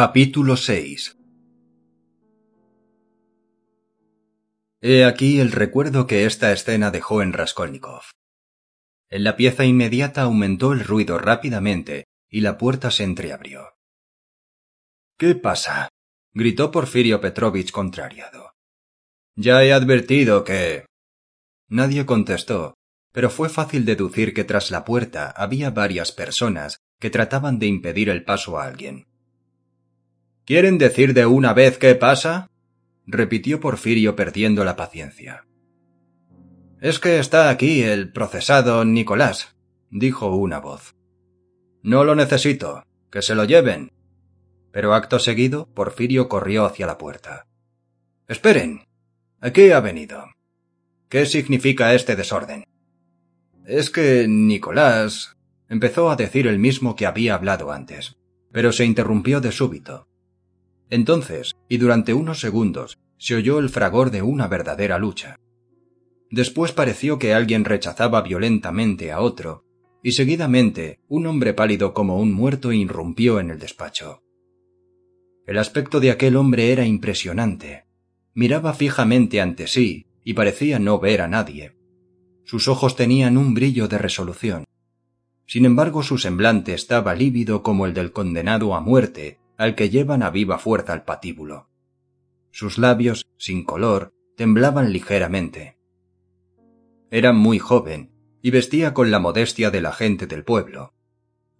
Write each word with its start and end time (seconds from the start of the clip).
Capítulo 0.00 0.56
6 0.56 1.16
He 4.80 5.04
aquí 5.04 5.40
el 5.40 5.50
recuerdo 5.50 6.06
que 6.06 6.24
esta 6.24 6.52
escena 6.52 6.92
dejó 6.92 7.20
en 7.20 7.32
Raskolnikov. 7.32 8.02
En 9.10 9.24
la 9.24 9.34
pieza 9.34 9.64
inmediata 9.64 10.22
aumentó 10.22 10.72
el 10.72 10.84
ruido 10.84 11.18
rápidamente 11.18 12.04
y 12.28 12.42
la 12.42 12.58
puerta 12.58 12.92
se 12.92 13.02
entreabrió. 13.02 13.74
¿Qué 15.16 15.34
pasa? 15.34 15.88
gritó 16.32 16.70
Porfirio 16.70 17.20
Petrovich 17.20 17.72
contrariado. 17.72 18.52
Ya 19.34 19.64
he 19.64 19.72
advertido 19.72 20.44
que. 20.44 20.86
Nadie 21.66 22.06
contestó, 22.06 22.74
pero 23.10 23.30
fue 23.30 23.48
fácil 23.48 23.84
deducir 23.84 24.32
que 24.32 24.44
tras 24.44 24.70
la 24.70 24.84
puerta 24.84 25.32
había 25.32 25.70
varias 25.70 26.12
personas 26.12 26.78
que 27.00 27.10
trataban 27.10 27.58
de 27.58 27.66
impedir 27.66 28.10
el 28.10 28.22
paso 28.22 28.60
a 28.60 28.64
alguien. 28.64 29.07
¿Quieren 30.48 30.78
decir 30.78 31.12
de 31.12 31.26
una 31.26 31.52
vez 31.52 31.76
qué 31.76 31.94
pasa? 31.94 32.48
repitió 33.06 33.60
Porfirio 33.60 34.16
perdiendo 34.16 34.64
la 34.64 34.76
paciencia. 34.76 35.44
Es 36.80 36.98
que 36.98 37.18
está 37.18 37.50
aquí 37.50 37.82
el 37.82 38.14
procesado 38.14 38.82
Nicolás, 38.86 39.54
dijo 39.90 40.34
una 40.34 40.58
voz. 40.58 40.96
No 41.82 42.02
lo 42.02 42.14
necesito, 42.14 42.82
que 43.10 43.20
se 43.20 43.34
lo 43.34 43.44
lleven. 43.44 43.92
Pero 44.72 44.94
acto 44.94 45.18
seguido, 45.18 45.68
Porfirio 45.74 46.30
corrió 46.30 46.64
hacia 46.64 46.86
la 46.86 46.96
puerta. 46.96 47.46
Esperen. 48.26 48.86
¿A 49.42 49.50
qué 49.50 49.74
ha 49.74 49.80
venido? 49.80 50.30
¿Qué 51.10 51.26
significa 51.26 51.92
este 51.92 52.16
desorden? 52.16 52.64
Es 53.66 53.90
que 53.90 54.26
Nicolás 54.26 55.36
empezó 55.68 56.10
a 56.10 56.16
decir 56.16 56.46
el 56.46 56.58
mismo 56.58 56.96
que 56.96 57.04
había 57.04 57.34
hablado 57.34 57.70
antes, 57.70 58.16
pero 58.50 58.72
se 58.72 58.86
interrumpió 58.86 59.42
de 59.42 59.52
súbito. 59.52 60.07
Entonces, 60.90 61.54
y 61.68 61.78
durante 61.78 62.14
unos 62.14 62.40
segundos, 62.40 62.98
se 63.18 63.34
oyó 63.34 63.58
el 63.58 63.68
fragor 63.68 64.10
de 64.10 64.22
una 64.22 64.48
verdadera 64.48 64.98
lucha. 64.98 65.38
Después 66.30 66.72
pareció 66.72 67.18
que 67.18 67.34
alguien 67.34 67.64
rechazaba 67.64 68.22
violentamente 68.22 69.12
a 69.12 69.20
otro, 69.20 69.64
y 70.02 70.12
seguidamente 70.12 71.00
un 71.08 71.26
hombre 71.26 71.54
pálido 71.54 71.92
como 71.92 72.18
un 72.20 72.32
muerto 72.32 72.72
irrumpió 72.72 73.40
en 73.40 73.50
el 73.50 73.58
despacho. 73.58 74.22
El 75.46 75.58
aspecto 75.58 76.00
de 76.00 76.10
aquel 76.10 76.36
hombre 76.36 76.72
era 76.72 76.84
impresionante. 76.84 77.84
Miraba 78.34 78.74
fijamente 78.74 79.40
ante 79.40 79.66
sí 79.66 80.06
y 80.22 80.34
parecía 80.34 80.78
no 80.78 80.98
ver 80.98 81.22
a 81.22 81.28
nadie. 81.28 81.74
Sus 82.44 82.68
ojos 82.68 82.96
tenían 82.96 83.36
un 83.36 83.54
brillo 83.54 83.88
de 83.88 83.98
resolución. 83.98 84.64
Sin 85.46 85.64
embargo, 85.64 86.02
su 86.02 86.18
semblante 86.18 86.74
estaba 86.74 87.14
lívido 87.14 87.62
como 87.62 87.86
el 87.86 87.94
del 87.94 88.12
condenado 88.12 88.74
a 88.74 88.80
muerte 88.80 89.38
al 89.58 89.74
que 89.74 89.90
llevan 89.90 90.22
a 90.22 90.30
viva 90.30 90.58
fuerza 90.58 90.94
al 90.94 91.04
patíbulo. 91.04 91.68
Sus 92.50 92.78
labios, 92.78 93.26
sin 93.36 93.64
color, 93.64 94.14
temblaban 94.36 94.92
ligeramente. 94.92 95.76
Era 97.10 97.32
muy 97.32 97.58
joven 97.58 98.12
y 98.40 98.50
vestía 98.50 98.94
con 98.94 99.10
la 99.10 99.18
modestia 99.18 99.70
de 99.70 99.82
la 99.82 99.92
gente 99.92 100.26
del 100.26 100.44
pueblo. 100.44 100.94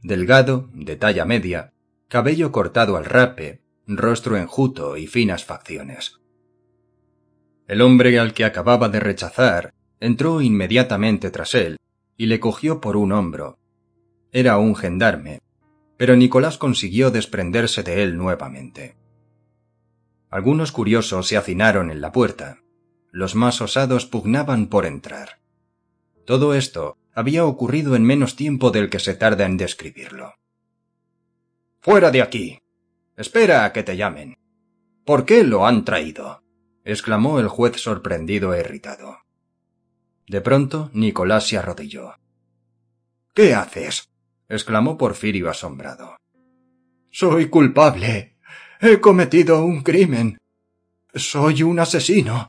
Delgado, 0.01 0.71
de 0.73 0.97
talla 0.97 1.25
media, 1.25 1.75
cabello 2.07 2.53
cortado 2.53 2.97
al 2.97 3.05
rape, 3.05 3.63
rostro 3.87 4.37
enjuto 4.37 4.97
y 4.97 5.07
finas 5.07 5.45
facciones. 5.45 6.21
El 7.67 7.83
hombre 7.83 8.19
al 8.19 8.33
que 8.33 8.45
acababa 8.45 8.89
de 8.89 9.01
rechazar 9.01 9.75
entró 9.99 10.41
inmediatamente 10.41 11.31
tras 11.31 11.55
él 11.55 11.79
y 12.17 12.27
le 12.27 12.39
cogió 12.39 12.81
por 12.81 12.97
un 12.97 13.13
hombro. 13.13 13.59
Era 14.31 14.59
un 14.59 14.77
gendarme, 14.77 15.41
pero 15.99 16.17
Nicolás 16.17 16.57
consiguió 16.57 17.11
desprenderse 17.11 17.83
de 17.83 18.03
él 18.03 18.17
nuevamente. 18.17 18.97
Algunos 20.31 20.73
curiosos 20.73 21.27
se 21.27 21.37
hacinaron 21.37 21.91
en 21.91 22.01
la 22.01 22.13
puerta. 22.13 22.63
Los 23.11 23.35
más 23.35 23.61
osados 23.61 24.07
pugnaban 24.07 24.69
por 24.69 24.87
entrar. 24.87 25.41
Todo 26.25 26.55
esto 26.55 26.97
había 27.15 27.45
ocurrido 27.45 27.97
en 27.97 28.05
menos 28.05 28.37
tiempo 28.37 28.71
del 28.71 28.91
que 28.91 29.01
se 29.01 29.15
tarda 29.15 29.45
en 29.45 29.57
describirlo. 29.57 30.35
Fuera 31.81 32.13
de 32.13 32.23
aquí. 32.23 32.61
Espera 33.17 33.65
a 33.65 33.73
que 33.73 33.83
te 33.83 33.97
llamen. 33.97 34.37
¿Por 35.05 35.25
qué 35.25 35.43
lo 35.43 35.67
han 35.67 35.85
traído? 35.85 36.45
exclamó 36.85 37.41
el 37.41 37.49
juez 37.49 37.81
sorprendido 37.81 38.55
e 38.55 38.61
irritado. 38.61 39.19
De 40.29 40.41
pronto 40.41 40.91
Nicolás 40.93 41.49
se 41.49 41.59
arrodilló. 41.59 42.15
¿Qué 43.35 43.55
haces? 43.55 44.08
Exclamó 44.49 44.97
Porfirio 44.97 45.51
asombrado. 45.51 46.17
Soy 47.11 47.49
culpable. 47.49 48.37
He 48.81 49.01
cometido 49.01 49.65
un 49.65 49.83
crimen. 49.83 50.39
Soy 51.15 51.63
un 51.63 51.81
asesino, 51.81 52.49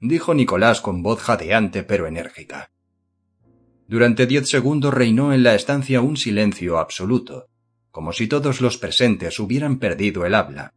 dijo 0.00 0.34
Nicolás 0.34 0.80
con 0.80 1.02
voz 1.02 1.20
jadeante 1.20 1.82
pero 1.82 2.06
enérgica. 2.06 2.70
Durante 3.86 4.26
diez 4.26 4.48
segundos 4.48 4.94
reinó 4.94 5.32
en 5.32 5.42
la 5.42 5.54
estancia 5.54 6.00
un 6.00 6.16
silencio 6.16 6.78
absoluto, 6.78 7.48
como 7.90 8.12
si 8.12 8.28
todos 8.28 8.60
los 8.60 8.76
presentes 8.76 9.38
hubieran 9.40 9.78
perdido 9.78 10.26
el 10.26 10.34
habla. 10.34 10.74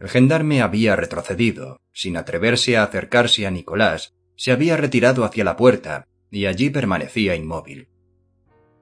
El 0.00 0.08
gendarme 0.08 0.62
había 0.62 0.96
retrocedido, 0.96 1.80
sin 1.92 2.16
atreverse 2.16 2.76
a 2.76 2.82
acercarse 2.82 3.46
a 3.46 3.50
Nicolás, 3.50 4.14
se 4.36 4.50
había 4.50 4.76
retirado 4.76 5.24
hacia 5.24 5.44
la 5.44 5.56
puerta, 5.56 6.06
y 6.30 6.46
allí 6.46 6.70
permanecía 6.70 7.36
inmóvil. 7.36 7.88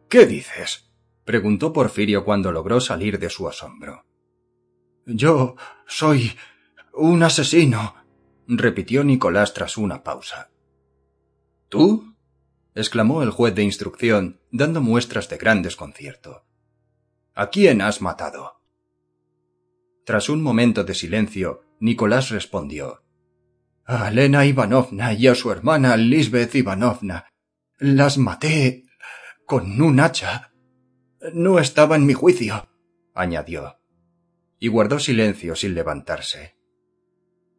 ¿Qué 0.08 0.26
dices? 0.26 0.91
preguntó 1.24 1.72
Porfirio 1.72 2.24
cuando 2.24 2.50
logró 2.50 2.80
salir 2.80 3.19
de 3.19 3.28
su 3.28 3.46
asombro. 3.46 4.06
Yo 5.04 5.56
soy 5.86 6.32
un 6.94 7.22
asesino, 7.22 7.94
repitió 8.47 9.04
Nicolás 9.04 9.52
tras 9.52 9.76
una 9.76 10.02
pausa. 10.02 10.50
¿Tú? 11.68 12.14
exclamó 12.74 13.22
el 13.22 13.30
juez 13.30 13.54
de 13.54 13.64
instrucción, 13.64 14.41
dando 14.50 14.80
muestras 14.80 15.28
de 15.28 15.36
gran 15.36 15.62
desconcierto. 15.62 16.44
¿A 17.34 17.50
quién 17.50 17.82
has 17.82 18.00
matado? 18.00 18.62
Tras 20.04 20.30
un 20.30 20.42
momento 20.42 20.84
de 20.84 20.94
silencio, 20.94 21.62
Nicolás 21.80 22.30
respondió 22.30 23.02
A 23.84 24.08
Elena 24.08 24.47
Ivanovna 24.47 25.12
y 25.12 25.26
a 25.26 25.34
su 25.34 25.52
hermana 25.52 25.97
Lisbeth 25.98 26.54
Ivanovna. 26.54 27.26
Las 27.78 28.16
maté 28.16 28.88
con 29.48 29.81
un 29.81 29.98
hacha. 29.98 30.53
No 31.32 31.59
estaba 31.59 31.97
en 31.97 32.04
mi 32.04 32.12
juicio, 32.12 32.69
añadió, 33.14 33.78
y 34.59 34.69
guardó 34.69 34.98
silencio 34.98 35.56
sin 35.56 35.75
levantarse. 35.75 36.59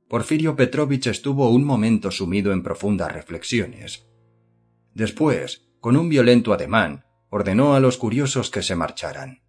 Porfirio 0.08 0.56
Petrovich 0.56 1.08
estuvo 1.08 1.50
un 1.50 1.64
momento 1.64 2.12
sumido 2.12 2.54
en 2.54 2.62
profundas 2.62 3.12
reflexiones. 3.12 4.08
Después, 4.94 5.68
con 5.80 5.98
un 5.98 6.10
violento 6.10 6.54
ademán, 6.54 7.06
ordenó 7.32 7.74
a 7.74 7.80
los 7.80 7.98
curiosos 7.98 8.52
que 8.52 8.62
se 8.62 8.76
marcharan. 8.76 9.42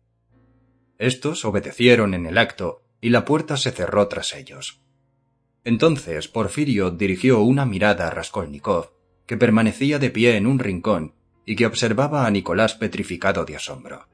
Estos 0.97 1.45
obedecieron 1.45 2.15
en 2.15 2.25
el 2.25 2.39
acto 2.39 2.85
y 3.03 3.11
la 3.11 3.27
puerta 3.27 3.59
se 3.59 3.71
cerró 3.71 4.09
tras 4.09 4.35
ellos. 4.35 4.83
Entonces 5.63 6.27
Porfirio 6.29 6.91
dirigió 6.91 7.43
una 7.43 7.67
mirada 7.67 8.07
a 8.07 8.11
Raskolnikov, 8.11 8.95
que 9.27 9.37
permanecía 9.37 9.99
de 9.99 10.09
pie 10.09 10.39
en 10.39 10.47
un 10.47 10.59
rincón 10.59 11.20
y 11.51 11.57
que 11.57 11.67
observaba 11.67 12.27
a 12.27 12.31
Nicolás 12.31 12.77
petrificado 12.77 13.45
de 13.45 13.57
asombro. 13.57 14.07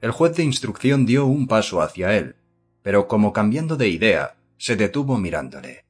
El 0.00 0.12
juez 0.12 0.34
de 0.34 0.44
instrucción 0.44 1.04
dio 1.04 1.26
un 1.26 1.46
paso 1.46 1.82
hacia 1.82 2.16
él, 2.16 2.36
pero 2.80 3.06
como 3.06 3.34
cambiando 3.34 3.76
de 3.76 3.90
idea, 3.90 4.38
se 4.56 4.76
detuvo 4.76 5.18
mirándole. 5.18 5.84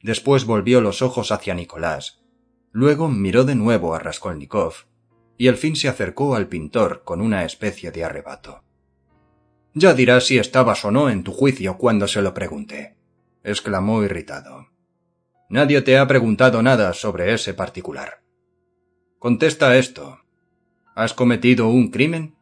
Después 0.00 0.44
volvió 0.44 0.80
los 0.80 1.02
ojos 1.02 1.32
hacia 1.32 1.52
Nicolás, 1.52 2.22
luego 2.70 3.08
miró 3.08 3.42
de 3.42 3.56
nuevo 3.56 3.96
a 3.96 3.98
Raskolnikov, 3.98 4.86
y 5.36 5.48
al 5.48 5.56
fin 5.56 5.74
se 5.74 5.88
acercó 5.88 6.36
al 6.36 6.46
pintor 6.46 7.02
con 7.02 7.20
una 7.20 7.44
especie 7.44 7.90
de 7.90 8.04
arrebato. 8.04 8.62
Ya 9.72 9.94
dirás 9.94 10.26
si 10.26 10.38
estabas 10.38 10.84
o 10.84 10.92
no 10.92 11.10
en 11.10 11.24
tu 11.24 11.32
juicio 11.32 11.76
cuando 11.76 12.06
se 12.06 12.22
lo 12.22 12.34
pregunte, 12.34 12.98
exclamó 13.42 14.04
irritado. 14.04 14.68
Nadie 15.50 15.82
te 15.82 15.98
ha 15.98 16.06
preguntado 16.06 16.62
nada 16.62 16.92
sobre 16.92 17.34
ese 17.34 17.52
particular. 17.52 18.23
Contesta 19.24 19.78
esto. 19.78 20.20
¿Has 20.94 21.14
cometido 21.14 21.68
un 21.68 21.90
crimen? 21.90 22.36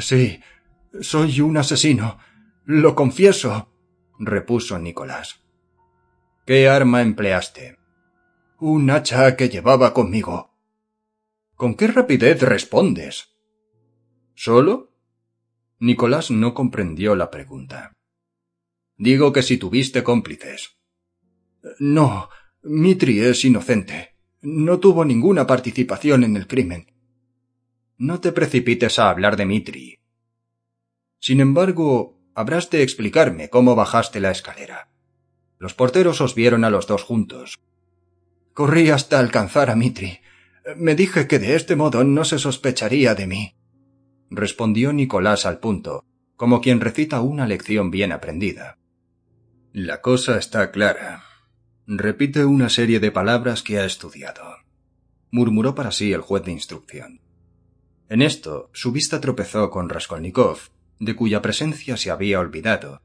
Sí, 0.00 0.40
soy 1.02 1.42
un 1.42 1.58
asesino. 1.58 2.18
Lo 2.64 2.94
confieso, 2.94 3.70
repuso 4.18 4.78
Nicolás. 4.78 5.44
¿Qué 6.46 6.70
arma 6.70 7.02
empleaste? 7.02 7.76
Un 8.58 8.88
hacha 8.88 9.36
que 9.36 9.50
llevaba 9.50 9.92
conmigo. 9.92 10.56
¿Con 11.56 11.74
qué 11.74 11.88
rapidez 11.88 12.40
respondes? 12.40 13.36
¿Solo? 14.34 14.94
Nicolás 15.78 16.30
no 16.30 16.54
comprendió 16.54 17.14
la 17.14 17.30
pregunta. 17.30 17.92
Digo 18.96 19.30
que 19.30 19.42
si 19.42 19.58
tuviste 19.58 20.02
cómplices. 20.02 20.78
No, 21.78 22.30
Mitri 22.62 23.20
es 23.20 23.44
inocente. 23.44 24.15
No 24.42 24.80
tuvo 24.80 25.04
ninguna 25.04 25.46
participación 25.46 26.24
en 26.24 26.36
el 26.36 26.46
crimen. 26.46 26.92
No 27.98 28.20
te 28.20 28.32
precipites 28.32 28.98
a 28.98 29.10
hablar 29.10 29.36
de 29.36 29.46
Mitri. 29.46 29.98
Sin 31.18 31.40
embargo, 31.40 32.20
habrás 32.34 32.70
de 32.70 32.82
explicarme 32.82 33.48
cómo 33.48 33.74
bajaste 33.74 34.20
la 34.20 34.30
escalera. 34.30 34.90
Los 35.58 35.74
porteros 35.74 36.20
os 36.20 36.34
vieron 36.34 36.64
a 36.64 36.70
los 36.70 36.86
dos 36.86 37.02
juntos. 37.02 37.58
Corrí 38.52 38.90
hasta 38.90 39.18
alcanzar 39.18 39.70
a 39.70 39.76
Mitri. 39.76 40.20
Me 40.76 40.94
dije 40.94 41.26
que 41.26 41.38
de 41.38 41.56
este 41.56 41.76
modo 41.76 42.04
no 42.04 42.24
se 42.24 42.38
sospecharía 42.38 43.14
de 43.14 43.26
mí. 43.26 43.54
Respondió 44.30 44.92
Nicolás 44.92 45.46
al 45.46 45.58
punto, 45.58 46.04
como 46.36 46.60
quien 46.60 46.80
recita 46.80 47.20
una 47.20 47.46
lección 47.46 47.90
bien 47.90 48.12
aprendida. 48.12 48.78
La 49.72 50.02
cosa 50.02 50.38
está 50.38 50.70
clara. 50.70 51.24
Repite 51.88 52.44
una 52.44 52.68
serie 52.68 52.98
de 52.98 53.12
palabras 53.12 53.62
que 53.62 53.78
ha 53.78 53.84
estudiado. 53.84 54.56
Murmuró 55.30 55.76
para 55.76 55.92
sí 55.92 56.12
el 56.12 56.20
juez 56.20 56.42
de 56.42 56.50
instrucción. 56.50 57.20
En 58.08 58.22
esto, 58.22 58.70
su 58.72 58.90
vista 58.90 59.20
tropezó 59.20 59.70
con 59.70 59.88
Raskolnikov, 59.88 60.58
de 60.98 61.14
cuya 61.14 61.42
presencia 61.42 61.96
se 61.96 62.10
había 62.10 62.40
olvidado. 62.40 63.02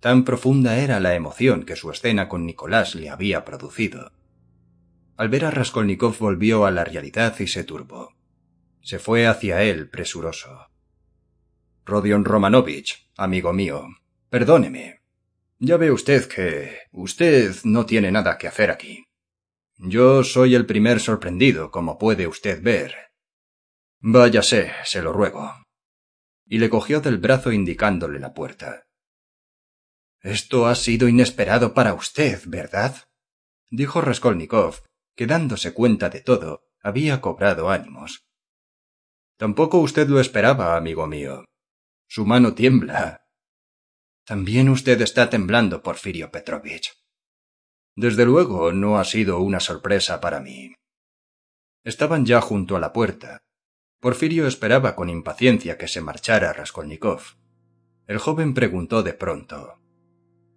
Tan 0.00 0.24
profunda 0.24 0.78
era 0.78 1.00
la 1.00 1.14
emoción 1.14 1.62
que 1.62 1.76
su 1.76 1.90
escena 1.90 2.28
con 2.28 2.44
Nicolás 2.44 2.94
le 2.94 3.08
había 3.08 3.46
producido. 3.46 4.12
Al 5.16 5.30
ver 5.30 5.46
a 5.46 5.50
Raskolnikov 5.50 6.18
volvió 6.18 6.66
a 6.66 6.70
la 6.70 6.84
realidad 6.84 7.40
y 7.40 7.46
se 7.46 7.64
turbó. 7.64 8.14
Se 8.82 8.98
fue 8.98 9.26
hacia 9.26 9.62
él 9.62 9.88
presuroso. 9.88 10.68
Rodion 11.86 12.26
Romanovich, 12.26 13.10
amigo 13.16 13.54
mío, 13.54 13.86
perdóneme. 14.28 14.99
Ya 15.62 15.76
ve 15.76 15.90
usted 15.90 16.26
que 16.26 16.88
usted 16.90 17.54
no 17.64 17.84
tiene 17.84 18.10
nada 18.10 18.38
que 18.38 18.48
hacer 18.48 18.70
aquí. 18.70 19.04
Yo 19.76 20.24
soy 20.24 20.54
el 20.54 20.64
primer 20.64 21.00
sorprendido, 21.00 21.70
como 21.70 21.98
puede 21.98 22.26
usted 22.26 22.62
ver. 22.62 22.94
Váyase, 24.00 24.72
se 24.84 25.02
lo 25.02 25.12
ruego. 25.12 25.52
Y 26.46 26.58
le 26.58 26.70
cogió 26.70 27.02
del 27.02 27.18
brazo 27.18 27.52
indicándole 27.52 28.18
la 28.18 28.32
puerta. 28.32 28.86
Esto 30.22 30.66
ha 30.66 30.74
sido 30.74 31.08
inesperado 31.08 31.74
para 31.74 31.92
usted, 31.92 32.40
¿verdad? 32.46 32.96
dijo 33.68 34.00
Raskolnikov, 34.00 34.82
que 35.14 35.26
dándose 35.26 35.74
cuenta 35.74 36.08
de 36.08 36.22
todo, 36.22 36.62
había 36.82 37.20
cobrado 37.20 37.68
ánimos. 37.68 38.24
Tampoco 39.36 39.78
usted 39.78 40.08
lo 40.08 40.20
esperaba, 40.20 40.76
amigo 40.76 41.06
mío. 41.06 41.44
Su 42.06 42.24
mano 42.24 42.54
tiembla. 42.54 43.19
También 44.30 44.68
usted 44.68 45.00
está 45.00 45.28
temblando, 45.28 45.82
Porfirio 45.82 46.30
Petrovich. 46.30 46.92
Desde 47.96 48.24
luego 48.24 48.70
no 48.70 49.00
ha 49.00 49.04
sido 49.04 49.40
una 49.40 49.58
sorpresa 49.58 50.20
para 50.20 50.38
mí. 50.38 50.72
Estaban 51.82 52.24
ya 52.24 52.40
junto 52.40 52.76
a 52.76 52.78
la 52.78 52.92
puerta. 52.92 53.42
Porfirio 53.98 54.46
esperaba 54.46 54.94
con 54.94 55.10
impaciencia 55.10 55.76
que 55.76 55.88
se 55.88 56.00
marchara 56.00 56.52
Raskolnikov. 56.52 57.22
El 58.06 58.18
joven 58.18 58.54
preguntó 58.54 59.02
de 59.02 59.14
pronto 59.14 59.80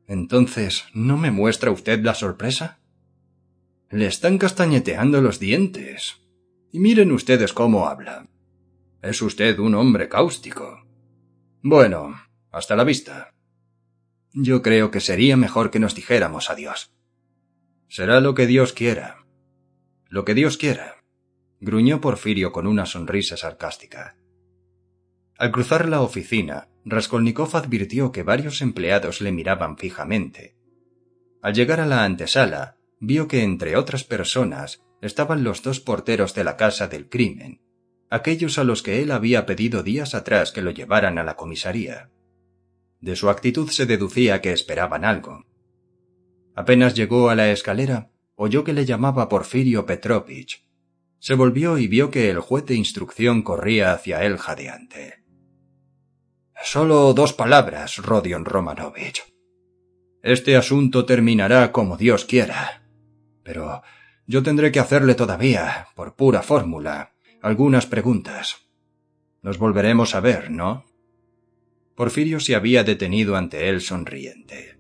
Entonces, 0.06 0.86
¿no 0.94 1.18
me 1.18 1.32
muestra 1.32 1.72
usted 1.72 2.00
la 2.04 2.14
sorpresa? 2.14 2.80
Le 3.90 4.06
están 4.06 4.38
castañeteando 4.38 5.20
los 5.20 5.40
dientes. 5.40 6.22
Y 6.72 6.78
miren 6.78 7.12
ustedes 7.12 7.54
cómo 7.54 7.88
habla. 7.88 8.30
Es 9.02 9.20
usted 9.24 9.58
un 9.58 9.74
hombre 9.74 10.10
cáustico. 10.10 10.86
Bueno, 11.64 12.14
hasta 12.52 12.76
la 12.76 12.84
vista. 12.84 13.34
Yo 14.34 14.64
creo 14.64 14.90
que 14.90 15.00
sería 15.00 15.38
mejor 15.38 15.70
que 15.70 15.80
nos 15.80 15.94
dijéramos 15.94 16.50
adiós. 16.50 16.92
Será 17.88 18.20
lo 18.20 18.34
que 18.34 18.48
Dios 18.48 18.74
quiera. 18.74 19.26
Lo 20.10 20.26
que 20.26 20.34
Dios 20.34 20.58
quiera. 20.58 21.04
gruñó 21.60 22.02
Porfirio 22.02 22.52
con 22.52 22.66
una 22.66 22.88
sonrisa 22.88 23.38
sarcástica. 23.38 24.18
Al 25.38 25.52
cruzar 25.52 25.88
la 25.88 26.02
oficina, 26.02 26.70
Raskolnikov 26.84 27.56
advirtió 27.56 28.12
que 28.12 28.24
varios 28.24 28.62
empleados 28.62 29.22
le 29.22 29.32
miraban 29.32 29.78
fijamente. 29.78 30.58
Al 31.42 31.54
llegar 31.54 31.80
a 31.80 31.86
la 31.86 32.04
antesala, 32.04 32.78
vio 33.00 33.28
que 33.28 33.44
entre 33.44 33.76
otras 33.78 34.04
personas 34.04 34.82
estaban 35.02 35.44
los 35.44 35.62
dos 35.62 35.80
porteros 35.80 36.34
de 36.34 36.44
la 36.44 36.58
casa 36.58 36.88
del 36.88 37.08
crimen, 37.08 37.62
aquellos 38.10 38.58
a 38.58 38.64
los 38.64 38.82
que 38.82 39.02
él 39.02 39.12
había 39.12 39.46
pedido 39.46 39.84
días 39.84 40.16
atrás 40.16 40.52
que 40.52 40.62
lo 40.62 40.72
llevaran 40.72 41.18
a 41.18 41.24
la 41.24 41.36
comisaría. 41.36 42.10
De 43.04 43.18
su 43.18 43.30
actitud 43.30 43.70
se 43.70 43.86
deducía 43.86 44.40
que 44.40 44.54
esperaban 44.54 45.04
algo. 45.04 45.44
Apenas 46.56 46.94
llegó 46.94 47.30
a 47.30 47.36
la 47.36 47.52
escalera, 47.52 48.14
oyó 48.36 48.64
que 48.64 48.72
le 48.72 48.86
llamaba 48.86 49.28
Porfirio 49.28 49.86
Petrovich. 49.86 50.66
Se 51.20 51.34
volvió 51.34 51.78
y 51.78 51.90
vio 51.90 52.10
que 52.10 52.30
el 52.30 52.40
juez 52.40 52.66
de 52.66 52.76
instrucción 52.76 53.42
corría 53.42 53.92
hacia 53.92 54.24
él 54.24 54.38
jadeante. 54.38 55.22
Solo 56.64 57.14
dos 57.14 57.34
palabras, 57.34 57.98
Rodion 57.98 58.46
Romanovich. 58.46 59.22
Este 60.22 60.56
asunto 60.56 61.06
terminará 61.06 61.74
como 61.74 61.98
Dios 61.98 62.24
quiera. 62.24 62.88
Pero 63.44 63.82
yo 64.28 64.44
tendré 64.44 64.72
que 64.72 64.80
hacerle 64.80 65.16
todavía, 65.16 65.88
por 65.98 66.16
pura 66.16 66.42
fórmula, 66.42 67.16
algunas 67.42 67.86
preguntas. 67.86 68.70
Nos 69.42 69.58
volveremos 69.58 70.16
a 70.16 70.22
ver, 70.22 70.52
¿no? 70.52 70.86
Porfirio 71.96 72.40
se 72.40 72.56
había 72.56 72.84
detenido 72.84 73.36
ante 73.36 73.70
él 73.70 73.82
sonriente. 73.82 74.80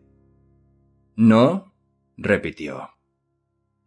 ¿No? 1.15 1.73
repitió. 2.17 2.91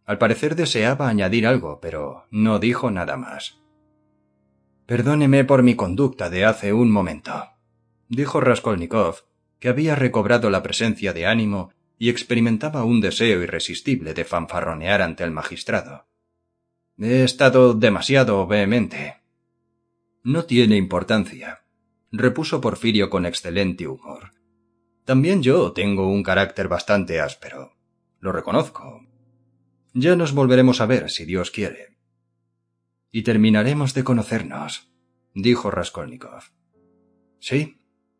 Al 0.05 0.17
parecer 0.17 0.55
deseaba 0.55 1.09
añadir 1.09 1.45
algo, 1.45 1.79
pero 1.81 2.25
no 2.31 2.59
dijo 2.59 2.91
nada 2.91 3.17
más. 3.17 3.59
Perdóneme 4.85 5.43
por 5.43 5.63
mi 5.63 5.75
conducta 5.75 6.29
de 6.29 6.45
hace 6.45 6.71
un 6.71 6.89
momento, 6.89 7.49
dijo 8.07 8.39
Raskolnikov, 8.39 9.25
que 9.59 9.67
había 9.67 9.95
recobrado 9.95 10.49
la 10.49 10.63
presencia 10.63 11.11
de 11.11 11.25
ánimo 11.25 11.73
y 11.99 12.09
experimentaba 12.09 12.85
un 12.85 13.01
deseo 13.01 13.41
irresistible 13.41 14.13
de 14.13 14.23
fanfarronear 14.23 15.01
ante 15.01 15.25
el 15.25 15.31
magistrado. 15.31 16.07
He 16.97 17.23
estado 17.23 17.73
demasiado 17.73 18.47
vehemente. 18.47 19.17
No 20.23 20.45
tiene 20.45 20.77
importancia, 20.77 21.63
repuso 22.11 22.61
Porfirio 22.61 23.09
con 23.09 23.25
excelente 23.25 23.87
humor. 23.87 24.31
También 25.05 25.41
yo 25.41 25.71
tengo 25.71 26.09
un 26.09 26.23
carácter 26.23 26.67
bastante 26.67 27.21
áspero. 27.21 27.73
Lo 28.19 28.31
reconozco. 28.31 29.05
Ya 29.93 30.15
nos 30.15 30.33
volveremos 30.33 30.81
a 30.81 30.85
ver, 30.85 31.09
si 31.09 31.25
Dios 31.25 31.51
quiere. 31.51 31.97
Y 33.11 33.23
terminaremos 33.23 33.93
de 33.93 34.03
conocernos, 34.03 34.91
dijo 35.33 35.71
Raskolnikov. 35.71 36.43
Sí, 37.39 37.79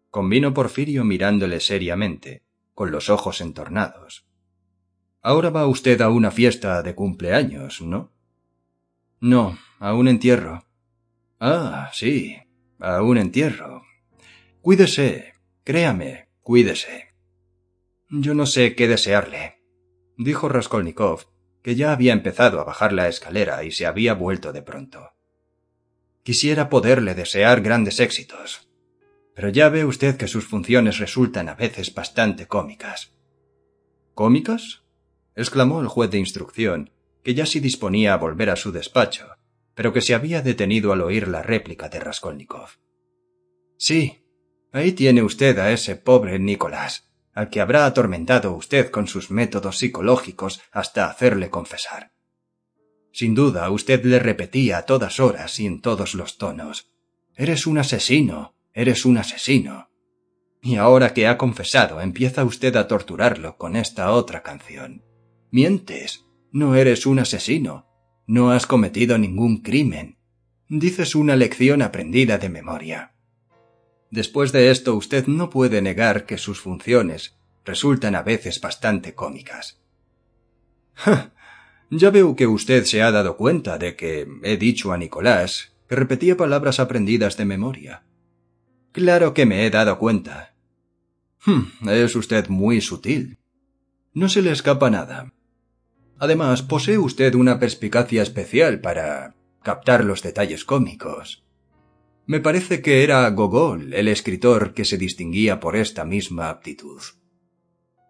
convino 0.09 0.53
Porfirio 0.53 1.03
mirándole 1.03 1.59
seriamente, 1.59 2.43
con 2.73 2.91
los 2.91 3.09
ojos 3.09 3.41
entornados. 3.41 4.25
Ahora 5.21 5.49
va 5.49 5.67
usted 5.67 5.99
a 6.01 6.09
una 6.09 6.31
fiesta 6.31 6.81
de 6.83 6.95
cumpleaños, 6.95 7.81
¿no? 7.81 8.13
No, 9.19 9.57
a 9.79 9.93
un 9.93 10.07
entierro. 10.07 10.63
Ah, 11.39 11.89
sí, 11.93 12.37
a 12.79 13.01
un 13.01 13.17
entierro. 13.17 13.83
Cuídese, 14.61 15.33
créame, 15.63 16.29
cuídese. 16.41 17.13
Yo 18.09 18.33
no 18.33 18.45
sé 18.45 18.75
qué 18.75 18.87
desearle, 18.87 19.61
dijo 20.17 20.49
Raskolnikov, 20.49 21.27
que 21.61 21.75
ya 21.75 21.91
había 21.91 22.13
empezado 22.13 22.59
a 22.59 22.63
bajar 22.63 22.93
la 22.93 23.07
escalera 23.07 23.63
y 23.63 23.71
se 23.71 23.85
había 23.85 24.13
vuelto 24.13 24.53
de 24.53 24.61
pronto. 24.61 25.11
Quisiera 26.23 26.69
poderle 26.69 27.15
desear 27.15 27.61
grandes 27.61 27.99
éxitos, 27.99 28.69
pero 29.33 29.49
ya 29.49 29.69
ve 29.69 29.85
usted 29.85 30.17
que 30.17 30.27
sus 30.27 30.45
funciones 30.45 30.97
resultan 30.97 31.49
a 31.49 31.55
veces 31.55 31.93
bastante 31.93 32.47
cómicas. 32.47 33.13
¿Cómicas? 34.13 34.83
exclamó 35.35 35.81
el 35.81 35.87
juez 35.87 36.09
de 36.09 36.17
instrucción, 36.17 36.89
que 37.23 37.35
ya 37.35 37.45
se 37.45 37.59
disponía 37.59 38.13
a 38.13 38.17
volver 38.17 38.49
a 38.49 38.55
su 38.55 38.71
despacho, 38.71 39.36
pero 39.77 39.93
que 39.93 40.01
se 40.01 40.15
había 40.15 40.41
detenido 40.41 40.91
al 40.91 41.01
oír 41.01 41.27
la 41.27 41.43
réplica 41.43 41.87
de 41.87 41.99
Raskolnikov. 41.99 42.79
Sí, 43.77 44.25
ahí 44.71 44.93
tiene 44.93 45.21
usted 45.21 45.59
a 45.59 45.71
ese 45.71 45.95
pobre 45.95 46.39
Nicolás, 46.39 47.11
al 47.31 47.51
que 47.51 47.61
habrá 47.61 47.85
atormentado 47.85 48.53
usted 48.53 48.89
con 48.89 49.07
sus 49.07 49.29
métodos 49.29 49.77
psicológicos 49.77 50.61
hasta 50.71 51.07
hacerle 51.07 51.51
confesar. 51.51 52.11
Sin 53.13 53.35
duda, 53.35 53.69
usted 53.69 54.03
le 54.03 54.17
repetía 54.17 54.79
a 54.79 54.85
todas 54.87 55.19
horas 55.19 55.59
y 55.59 55.67
en 55.67 55.79
todos 55.79 56.15
los 56.15 56.39
tonos 56.39 56.89
Eres 57.35 57.67
un 57.67 57.77
asesino, 57.77 58.55
eres 58.73 59.05
un 59.05 59.19
asesino. 59.19 59.91
Y 60.59 60.77
ahora 60.77 61.13
que 61.13 61.27
ha 61.27 61.37
confesado, 61.37 62.01
empieza 62.01 62.43
usted 62.45 62.75
a 62.77 62.87
torturarlo 62.87 63.57
con 63.57 63.75
esta 63.75 64.09
otra 64.09 64.41
canción. 64.41 65.03
Mientes, 65.51 66.25
no 66.51 66.73
eres 66.73 67.05
un 67.05 67.19
asesino. 67.19 67.86
No 68.27 68.51
has 68.51 68.67
cometido 68.67 69.17
ningún 69.17 69.61
crimen. 69.61 70.17
Dices 70.67 71.15
una 71.15 71.37
lección 71.37 71.81
aprendida 71.81 72.37
de 72.37 72.49
memoria. 72.49 73.13
Después 74.11 74.51
de 74.51 74.69
esto 74.69 74.95
usted 74.95 75.27
no 75.27 75.49
puede 75.49 75.81
negar 75.81 76.25
que 76.25 76.37
sus 76.37 76.59
funciones 76.59 77.37
resultan 77.63 78.15
a 78.15 78.23
veces 78.23 78.59
bastante 78.59 79.15
cómicas. 79.15 79.79
Ya 81.89 82.09
veo 82.09 82.35
que 82.35 82.47
usted 82.47 82.83
se 82.83 83.01
ha 83.01 83.11
dado 83.13 83.37
cuenta 83.37 83.77
de 83.77 83.95
que 83.95 84.27
he 84.43 84.57
dicho 84.57 84.91
a 84.91 84.97
Nicolás 84.97 85.71
que 85.87 85.95
repetía 85.95 86.35
palabras 86.35 86.81
aprendidas 86.81 87.37
de 87.37 87.45
memoria. 87.45 88.03
Claro 88.91 89.33
que 89.33 89.45
me 89.45 89.65
he 89.65 89.69
dado 89.69 89.97
cuenta. 89.97 90.53
Hmm, 91.45 91.87
es 91.87 92.13
usted 92.17 92.49
muy 92.49 92.81
sutil. 92.81 93.37
No 94.13 94.27
se 94.27 94.41
le 94.41 94.51
escapa 94.51 94.89
nada. 94.89 95.31
Además, 96.19 96.63
posee 96.63 96.97
usted 96.97 97.35
una 97.35 97.59
perspicacia 97.59 98.23
especial 98.23 98.81
para 98.81 99.35
captar 99.61 100.03
los 100.03 100.23
detalles 100.23 100.65
cómicos. 100.65 101.43
Me 102.25 102.39
parece 102.39 102.81
que 102.81 103.03
era 103.03 103.29
Gogol 103.29 103.93
el 103.93 104.07
escritor 104.07 104.73
que 104.73 104.85
se 104.85 104.97
distinguía 104.97 105.59
por 105.59 105.75
esta 105.75 106.03
misma 106.05 106.49
aptitud. 106.49 107.01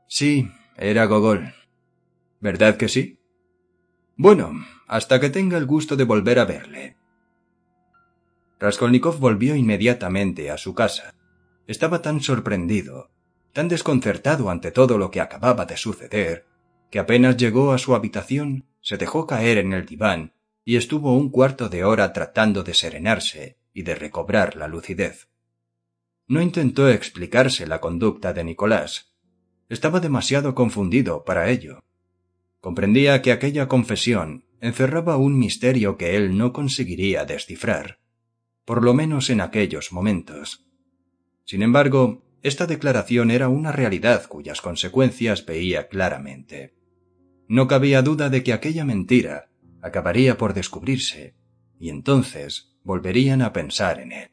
Sí, 0.08 0.50
era 0.78 1.06
Gogol. 1.06 1.54
¿Verdad 2.40 2.78
que 2.78 2.88
sí? 2.88 3.20
Bueno, 4.16 4.54
hasta 4.88 5.20
que 5.20 5.30
tenga 5.30 5.58
el 5.58 5.66
gusto 5.66 5.96
de 5.96 6.06
volver 6.06 6.40
a 6.40 6.46
verle. 6.46 6.98
Raskolnikov 8.60 9.20
volvió 9.20 9.56
inmediatamente 9.56 10.50
a 10.50 10.58
su 10.58 10.74
casa. 10.74 11.14
Estaba 11.68 12.02
tan 12.02 12.22
sorprendido, 12.22 13.12
tan 13.54 13.68
desconcertado 13.68 14.50
ante 14.50 14.72
todo 14.72 14.98
lo 14.98 15.12
que 15.12 15.22
acababa 15.22 15.66
de 15.66 15.78
suceder, 15.78 16.46
que 16.90 17.00
apenas 17.00 17.38
llegó 17.38 17.72
a 17.72 17.78
su 17.78 17.96
habitación, 17.96 18.66
se 18.82 18.98
dejó 18.98 19.28
caer 19.28 19.58
en 19.58 19.74
el 19.74 19.86
diván 19.86 20.34
y 20.64 20.76
estuvo 20.76 21.16
un 21.16 21.30
cuarto 21.30 21.70
de 21.70 21.84
hora 21.84 22.14
tratando 22.14 22.64
de 22.64 22.74
serenarse 22.74 23.58
y 23.74 23.84
de 23.84 23.96
recobrar 23.96 24.56
la 24.56 24.68
lucidez. 24.68 25.30
No 26.28 26.42
intentó 26.42 26.90
explicarse 26.90 27.68
la 27.68 27.80
conducta 27.80 28.34
de 28.34 28.44
Nicolás. 28.44 29.16
Estaba 29.70 30.00
demasiado 30.00 30.56
confundido 30.56 31.24
para 31.24 31.50
ello. 31.50 31.84
Comprendía 32.60 33.22
que 33.22 33.32
aquella 33.32 33.68
confesión 33.68 34.46
encerraba 34.60 35.18
un 35.18 35.38
misterio 35.40 35.98
que 35.98 36.16
él 36.16 36.38
no 36.38 36.52
conseguiría 36.52 37.24
descifrar, 37.24 38.00
por 38.66 38.84
lo 38.84 38.94
menos 38.94 39.30
en 39.30 39.40
aquellos 39.40 39.94
momentos. 39.94 40.66
Sin 41.46 41.62
embargo, 41.62 42.27
esta 42.44 42.68
declaración 42.68 43.32
era 43.32 43.50
una 43.50 43.72
realidad 43.72 44.26
cuyas 44.28 44.62
consecuencias 44.62 45.46
veía 45.46 45.88
claramente. 45.88 46.76
No 47.48 47.68
cabía 47.68 48.02
duda 48.02 48.30
de 48.30 48.44
que 48.44 48.54
aquella 48.54 48.86
mentira 48.86 49.50
acabaría 49.82 50.38
por 50.38 50.54
descubrirse, 50.54 51.36
y 51.80 51.90
entonces 51.90 52.76
volverían 52.84 53.42
a 53.42 53.54
pensar 53.54 54.00
en 54.00 54.12
él. 54.12 54.32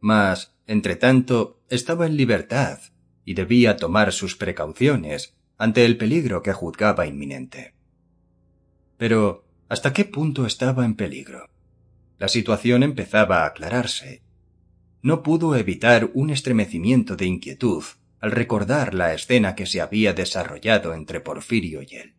Mas, 0.00 0.56
entre 0.66 0.96
tanto, 0.96 1.62
estaba 1.68 2.06
en 2.06 2.16
libertad 2.16 2.78
y 3.24 3.34
debía 3.34 3.76
tomar 3.76 4.12
sus 4.12 4.36
precauciones 4.36 5.36
ante 5.58 5.84
el 5.84 5.96
peligro 5.96 6.42
que 6.42 6.52
juzgaba 6.52 7.06
inminente. 7.06 7.74
Pero, 8.96 9.44
¿hasta 9.68 9.92
qué 9.92 10.04
punto 10.04 10.46
estaba 10.46 10.84
en 10.84 10.94
peligro? 10.94 11.50
La 12.18 12.28
situación 12.28 12.82
empezaba 12.82 13.42
a 13.42 13.46
aclararse. 13.46 14.22
No 15.06 15.22
pudo 15.22 15.54
evitar 15.54 16.10
un 16.14 16.30
estremecimiento 16.30 17.14
de 17.14 17.26
inquietud 17.26 17.84
al 18.18 18.32
recordar 18.32 18.92
la 18.92 19.14
escena 19.14 19.54
que 19.54 19.64
se 19.64 19.80
había 19.80 20.14
desarrollado 20.14 20.94
entre 20.94 21.20
Porfirio 21.20 21.80
y 21.80 21.94
él. 21.94 22.16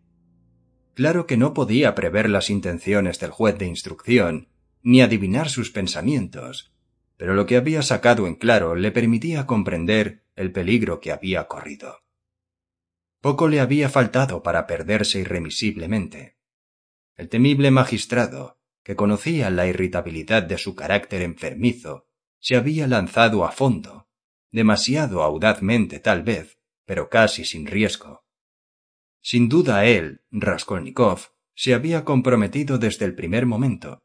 Claro 0.93 1.27
que 1.27 1.35
no 1.35 1.53
podía 1.53 1.95
prever 1.95 2.29
las 2.29 2.49
intenciones 2.49 3.19
del 3.19 3.31
juez 3.31 3.57
de 3.57 3.65
instrucción, 3.65 4.47
ni 4.83 5.01
adivinar 5.01 5.49
sus 5.49 5.69
pensamientos, 5.69 6.71
pero 7.17 7.33
lo 7.33 7.45
que 7.45 7.57
había 7.57 7.81
sacado 7.81 8.25
en 8.25 8.35
claro 8.35 8.73
le 8.73 8.93
permitía 8.93 9.45
comprender 9.45 10.23
el 10.37 10.53
peligro 10.53 11.01
que 11.01 11.11
había 11.11 11.45
corrido. 11.49 12.05
Poco 13.19 13.49
le 13.49 13.59
había 13.59 13.89
faltado 13.89 14.43
para 14.43 14.65
perderse 14.65 15.19
irremisiblemente. 15.19 16.37
El 17.17 17.27
temible 17.27 17.69
magistrado, 17.69 18.61
que 18.81 18.95
conocía 18.95 19.49
la 19.49 19.67
irritabilidad 19.67 20.43
de 20.43 20.57
su 20.57 20.73
carácter 20.73 21.21
enfermizo, 21.21 22.06
se 22.39 22.55
había 22.55 22.87
lanzado 22.87 23.45
a 23.45 23.51
fondo, 23.51 24.07
demasiado 24.51 25.23
audazmente 25.23 25.99
tal 25.99 26.23
vez, 26.23 26.59
pero 26.85 27.09
casi 27.09 27.45
sin 27.45 27.65
riesgo. 27.65 28.25
Sin 29.21 29.49
duda 29.49 29.85
él, 29.85 30.21
Raskolnikov, 30.31 31.33
se 31.53 31.73
había 31.73 32.05
comprometido 32.05 32.77
desde 32.77 33.05
el 33.05 33.15
primer 33.15 33.45
momento, 33.45 34.03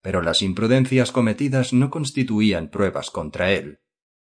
pero 0.00 0.22
las 0.22 0.42
imprudencias 0.42 1.12
cometidas 1.12 1.72
no 1.72 1.90
constituían 1.90 2.70
pruebas 2.70 3.10
contra 3.10 3.52
él, 3.52 3.80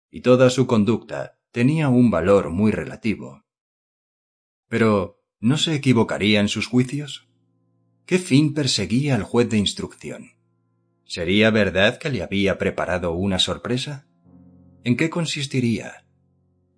y 0.09 0.21
toda 0.21 0.49
su 0.49 0.67
conducta 0.67 1.39
tenía 1.51 1.89
un 1.89 2.11
valor 2.11 2.49
muy 2.49 2.71
relativo. 2.71 3.45
Pero, 4.67 5.23
¿no 5.39 5.57
se 5.57 5.75
equivocaría 5.75 6.39
en 6.39 6.49
sus 6.49 6.67
juicios? 6.67 7.27
¿Qué 8.05 8.19
fin 8.19 8.53
perseguía 8.53 9.15
el 9.15 9.23
juez 9.23 9.49
de 9.49 9.57
instrucción? 9.57 10.32
¿Sería 11.13 11.51
verdad 11.51 11.99
que 11.99 12.09
le 12.09 12.23
había 12.23 12.57
preparado 12.57 13.13
una 13.13 13.37
sorpresa? 13.37 14.07
¿En 14.83 14.97
qué 14.97 15.11
consistiría? 15.11 16.07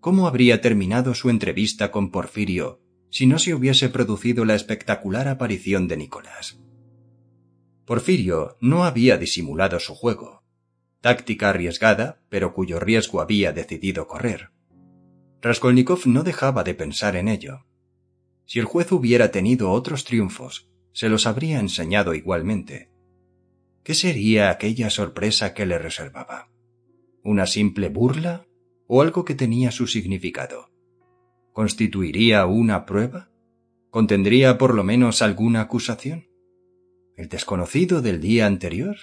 ¿Cómo 0.02 0.28
habría 0.28 0.60
terminado 0.60 1.14
su 1.14 1.30
entrevista 1.30 1.90
con 1.90 2.12
Porfirio 2.12 2.82
si 3.10 3.28
no 3.28 3.40
se 3.40 3.54
hubiese 3.54 3.88
producido 3.88 4.44
la 4.44 4.56
espectacular 4.56 5.30
aparición 5.30 5.88
de 5.88 5.96
Nicolás? 5.96 6.60
Porfirio 7.86 8.58
no 8.60 8.84
había 8.84 9.18
disimulado 9.18 9.80
su 9.80 9.96
juego, 9.96 10.44
táctica 11.00 11.52
arriesgada, 11.52 12.22
pero 12.28 12.54
cuyo 12.54 12.82
riesgo 12.82 13.22
había 13.22 13.54
decidido 13.54 14.06
correr. 14.06 14.50
Raskolnikov 15.42 16.08
no 16.08 16.24
dejaba 16.24 16.66
de 16.66 16.74
pensar 16.74 17.16
en 17.16 17.30
ello. 17.30 17.66
Si 18.44 18.60
el 18.60 18.66
juez 18.66 18.92
hubiera 18.92 19.32
tenido 19.32 19.72
otros 19.72 20.04
triunfos, 20.04 20.70
se 20.92 21.08
los 21.08 21.26
habría 21.26 21.62
enseñado 21.62 22.14
igualmente. 22.14 22.92
¿Qué 23.86 23.94
sería 23.94 24.50
aquella 24.50 24.90
sorpresa 24.90 25.54
que 25.54 25.68
le 25.68 25.78
reservaba? 25.78 26.50
¿Una 27.24 27.46
simple 27.46 27.90
burla 27.90 28.48
o 28.88 29.04
algo 29.04 29.26
que 29.26 29.36
tenía 29.36 29.70
su 29.70 29.86
significado? 29.86 30.72
¿Constituiría 31.54 32.48
una 32.48 32.88
prueba? 32.88 33.30
¿Contendría 33.92 34.58
por 34.58 34.74
lo 34.74 34.84
menos 34.84 35.22
alguna 35.22 35.62
acusación? 35.62 36.26
¿El 37.16 37.30
desconocido 37.30 38.02
del 38.02 38.22
día 38.22 38.48
anterior? 38.48 38.98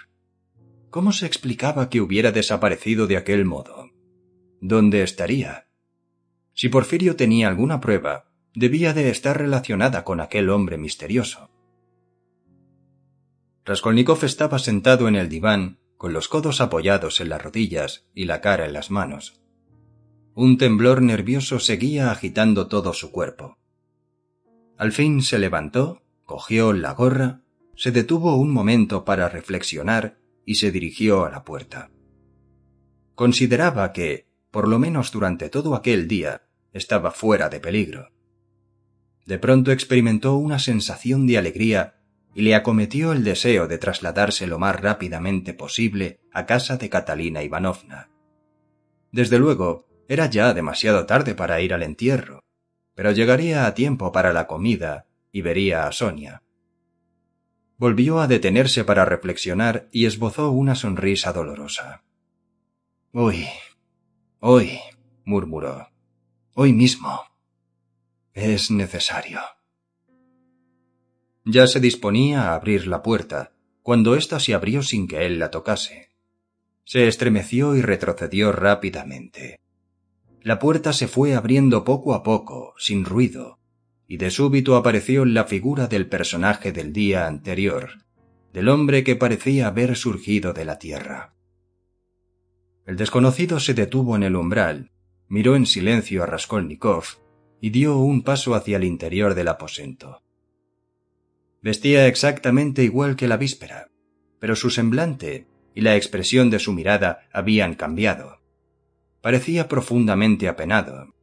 ¿Cómo 0.91 1.13
se 1.13 1.27
explicaba 1.27 1.89
que 1.89 2.01
hubiera 2.01 2.33
desaparecido 2.33 3.07
de 3.07 3.19
aquel 3.19 3.45
modo? 3.45 3.93
¿Dónde 4.61 5.05
estaría? 5.05 5.69
Si 6.55 6.69
Porfirio 6.69 7.15
tenía 7.15 7.47
alguna 7.47 7.81
prueba, 7.81 8.33
debía 8.53 8.95
de 8.95 9.11
estar 9.11 9.39
relacionada 9.39 10.03
con 10.03 10.19
aquel 10.19 10.51
hombre 10.51 10.77
misterioso. 10.77 11.52
Raskolnikov 13.65 14.25
estaba 14.25 14.59
sentado 14.59 15.07
en 15.07 15.15
el 15.15 15.29
diván, 15.29 15.79
con 15.97 16.13
los 16.13 16.27
codos 16.27 16.61
apoyados 16.61 17.21
en 17.21 17.29
las 17.29 17.41
rodillas 17.41 18.07
y 18.13 18.25
la 18.25 18.41
cara 18.41 18.67
en 18.67 18.73
las 18.73 18.91
manos. 18.91 19.41
Un 20.35 20.59
temblor 20.59 21.01
nervioso 21.01 21.61
seguía 21.61 22.11
agitando 22.11 22.67
todo 22.67 22.93
su 22.93 23.13
cuerpo. 23.13 23.59
Al 24.77 24.91
fin 24.91 25.23
se 25.23 25.39
levantó, 25.39 26.03
cogió 26.25 26.73
la 26.73 26.93
gorra, 26.93 27.43
se 27.77 27.93
detuvo 27.93 28.37
un 28.37 28.51
momento 28.51 29.05
para 29.05 29.29
reflexionar 29.29 30.19
y 30.45 30.57
se 30.57 30.73
dirigió 30.73 31.25
a 31.25 31.31
la 31.31 31.45
puerta. 31.45 31.91
Consideraba 33.15 33.93
que, 33.93 34.27
por 34.51 34.67
lo 34.67 34.81
menos 34.81 35.13
durante 35.13 35.51
todo 35.51 35.77
aquel 35.77 36.09
día, 36.09 36.43
estaba 36.73 37.13
fuera 37.13 37.49
de 37.49 37.61
peligro. 37.61 38.11
De 39.25 39.39
pronto 39.39 39.71
experimentó 39.71 40.35
una 40.35 40.59
sensación 40.59 41.29
de 41.29 41.39
alegría 41.39 42.02
y 42.35 42.43
le 42.43 42.55
acometió 42.55 43.13
el 43.13 43.25
deseo 43.25 43.69
de 43.69 43.79
trasladarse 43.79 44.47
lo 44.47 44.59
más 44.59 44.81
rápidamente 44.81 45.55
posible 45.55 46.21
a 46.33 46.47
casa 46.47 46.77
de 46.77 46.89
Catalina 46.89 47.43
Ivanovna. 47.43 48.09
Desde 49.11 49.39
luego, 49.39 49.87
era 50.09 50.27
ya 50.27 50.55
demasiado 50.55 51.07
tarde 51.07 51.35
para 51.35 51.61
ir 51.61 51.75
al 51.75 51.83
entierro, 51.83 52.45
pero 52.95 53.13
llegaría 53.13 53.67
a 53.67 53.75
tiempo 53.75 54.13
para 54.13 54.33
la 54.33 54.47
comida 54.47 55.07
y 55.31 55.43
vería 55.43 55.87
a 55.87 55.93
Sonia. 55.93 56.43
Volvió 57.77 58.21
a 58.21 58.29
detenerse 58.29 58.85
para 58.85 59.05
reflexionar 59.05 59.89
y 59.91 60.07
esbozó 60.07 60.51
una 60.51 60.75
sonrisa 60.75 61.33
dolorosa. 61.33 62.05
Hoy, 63.13 63.47
hoy, 64.41 64.79
murmuró, 65.25 65.91
hoy 66.55 66.73
mismo. 66.73 67.23
Es 68.35 68.71
necesario. 68.71 69.41
Ya 71.45 71.67
se 71.67 71.81
disponía 71.81 72.51
a 72.51 72.55
abrir 72.55 72.87
la 72.87 73.03
puerta, 73.03 73.53
cuando 73.83 74.15
ésta 74.15 74.39
se 74.39 74.55
abrió 74.55 74.83
sin 74.83 75.09
que 75.09 75.27
él 75.27 75.39
la 75.39 75.51
tocase. 75.51 76.11
Se 76.85 77.09
estremeció 77.09 77.75
y 77.75 77.83
retrocedió 77.83 78.53
rápidamente. 78.53 79.59
La 80.41 80.59
puerta 80.59 80.93
se 80.93 81.09
fue 81.09 81.35
abriendo 81.35 81.85
poco 81.85 82.15
a 82.15 82.23
poco, 82.23 82.75
sin 82.79 83.05
ruido, 83.05 83.59
y 84.07 84.19
de 84.19 84.31
súbito 84.31 84.77
apareció 84.77 85.25
la 85.25 85.45
figura 85.45 85.87
del 85.87 86.09
personaje 86.09 86.71
del 86.71 86.93
día 86.93 87.27
anterior, 87.27 88.05
del 88.53 88.69
hombre 88.69 89.05
que 89.05 89.17
parecía 89.17 89.69
haber 89.69 89.97
surgido 89.97 90.53
de 90.53 90.65
la 90.65 90.79
tierra. 90.79 91.35
El 92.87 92.97
desconocido 92.97 93.61
se 93.61 93.75
detuvo 93.75 94.17
en 94.17 94.23
el 94.23 94.37
umbral, 94.37 94.91
miró 95.29 95.57
en 95.57 95.67
silencio 95.67 96.23
a 96.23 96.27
Raskolnikov 96.27 97.05
y 97.61 97.71
dio 97.71 97.97
un 97.99 98.23
paso 98.23 98.55
hacia 98.55 98.77
el 98.77 98.85
interior 98.85 99.35
del 99.35 99.49
aposento. 99.49 100.22
Vestía 101.63 102.09
exactamente 102.09 102.83
igual 102.83 103.15
que 103.15 103.29
la 103.29 103.37
víspera, 103.37 103.89
pero 104.41 104.57
su 104.57 104.69
semblante 104.69 105.47
y 105.77 105.83
la 105.83 105.95
expresión 105.95 106.51
de 106.51 106.59
su 106.59 106.73
mirada 106.73 107.29
habían 107.33 107.75
cambiado. 107.75 108.41
Parecía 109.21 109.69
profundamente 109.69 110.49
apenado. 110.49 111.15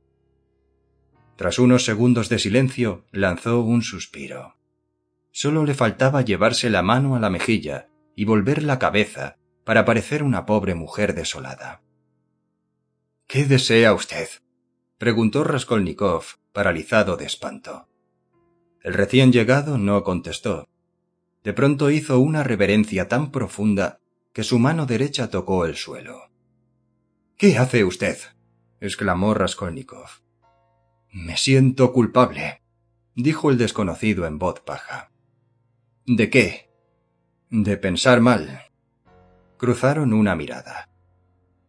Tras 1.35 1.59
unos 1.59 1.83
segundos 1.83 2.29
de 2.29 2.39
silencio, 2.39 3.05
lanzó 3.11 3.59
un 3.59 3.81
suspiro. 3.81 4.55
Solo 5.31 5.65
le 5.65 5.73
faltaba 5.73 6.21
llevarse 6.21 6.69
la 6.69 6.83
mano 6.83 7.17
a 7.17 7.19
la 7.19 7.29
mejilla 7.29 7.89
y 8.15 8.23
volver 8.23 8.63
la 8.63 8.79
cabeza 8.79 9.37
para 9.65 9.83
parecer 9.83 10.23
una 10.23 10.45
pobre 10.45 10.73
mujer 10.73 11.13
desolada. 11.13 11.81
¿Qué 13.27 13.43
desea 13.43 13.93
usted? 13.93 14.29
preguntó 14.97 15.43
Raskolnikov, 15.43 16.23
paralizado 16.53 17.17
de 17.17 17.25
espanto. 17.25 17.88
El 18.81 18.93
recién 18.93 19.31
llegado 19.31 19.77
no 19.77 20.03
contestó. 20.03 20.67
De 21.43 21.53
pronto 21.53 21.89
hizo 21.89 22.19
una 22.19 22.43
reverencia 22.43 23.07
tan 23.07 23.31
profunda 23.31 23.99
que 24.33 24.43
su 24.43 24.59
mano 24.59 24.85
derecha 24.85 25.29
tocó 25.29 25.65
el 25.65 25.75
suelo. 25.75 26.29
¿Qué 27.37 27.57
hace 27.57 27.83
usted? 27.83 28.17
exclamó 28.79 29.33
Raskolnikov. 29.33 30.09
Me 31.11 31.37
siento 31.37 31.91
culpable, 31.91 32.61
dijo 33.15 33.49
el 33.49 33.57
desconocido 33.57 34.25
en 34.25 34.37
voz 34.37 34.61
baja. 34.65 35.11
¿De 36.05 36.29
qué? 36.29 36.69
De 37.49 37.77
pensar 37.77 38.21
mal. 38.21 38.61
Cruzaron 39.57 40.13
una 40.13 40.35
mirada. 40.35 40.89